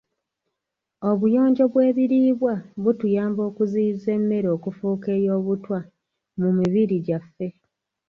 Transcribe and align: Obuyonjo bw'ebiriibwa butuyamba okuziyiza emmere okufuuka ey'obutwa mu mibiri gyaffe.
Obuyonjo 1.09 1.63
bw'ebiriibwa 1.71 2.53
butuyamba 2.83 3.41
okuziyiza 3.49 4.09
emmere 4.17 4.47
okufuuka 4.57 5.09
ey'obutwa 5.19 5.77
mu 6.39 6.49
mibiri 6.57 6.95
gyaffe. 7.05 7.47